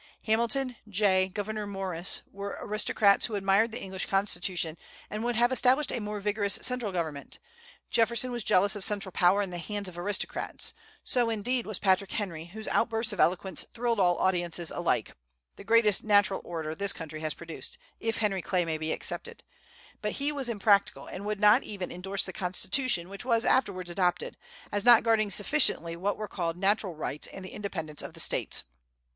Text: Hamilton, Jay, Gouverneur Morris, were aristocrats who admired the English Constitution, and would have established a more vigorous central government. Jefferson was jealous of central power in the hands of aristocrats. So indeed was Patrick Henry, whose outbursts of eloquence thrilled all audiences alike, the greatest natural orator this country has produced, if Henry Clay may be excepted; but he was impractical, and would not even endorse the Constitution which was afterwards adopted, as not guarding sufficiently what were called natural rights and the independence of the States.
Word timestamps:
Hamilton, 0.23 0.77
Jay, 0.89 1.27
Gouverneur 1.31 1.67
Morris, 1.67 2.23
were 2.31 2.57
aristocrats 2.59 3.27
who 3.27 3.35
admired 3.35 3.71
the 3.71 3.79
English 3.83 4.07
Constitution, 4.07 4.75
and 5.11 5.23
would 5.23 5.35
have 5.35 5.51
established 5.51 5.91
a 5.91 5.99
more 5.99 6.19
vigorous 6.19 6.57
central 6.63 6.91
government. 6.91 7.37
Jefferson 7.91 8.31
was 8.31 8.43
jealous 8.43 8.75
of 8.75 8.83
central 8.83 9.11
power 9.11 9.43
in 9.43 9.51
the 9.51 9.59
hands 9.59 9.87
of 9.87 9.99
aristocrats. 9.99 10.73
So 11.03 11.29
indeed 11.29 11.67
was 11.67 11.77
Patrick 11.77 12.13
Henry, 12.13 12.45
whose 12.45 12.67
outbursts 12.69 13.13
of 13.13 13.19
eloquence 13.19 13.63
thrilled 13.75 13.99
all 13.99 14.17
audiences 14.17 14.71
alike, 14.71 15.15
the 15.55 15.63
greatest 15.63 16.03
natural 16.03 16.41
orator 16.43 16.73
this 16.73 16.93
country 16.93 17.19
has 17.19 17.35
produced, 17.35 17.77
if 17.99 18.17
Henry 18.17 18.41
Clay 18.41 18.65
may 18.65 18.79
be 18.79 18.91
excepted; 18.91 19.43
but 20.01 20.13
he 20.13 20.31
was 20.31 20.49
impractical, 20.49 21.05
and 21.05 21.27
would 21.27 21.39
not 21.39 21.61
even 21.61 21.91
endorse 21.91 22.25
the 22.25 22.33
Constitution 22.33 23.07
which 23.07 23.23
was 23.23 23.45
afterwards 23.45 23.91
adopted, 23.91 24.35
as 24.71 24.83
not 24.83 25.03
guarding 25.03 25.29
sufficiently 25.29 25.95
what 25.95 26.17
were 26.17 26.27
called 26.27 26.57
natural 26.57 26.95
rights 26.95 27.27
and 27.27 27.45
the 27.45 27.49
independence 27.53 28.01
of 28.01 28.13
the 28.15 28.19
States. 28.19 28.63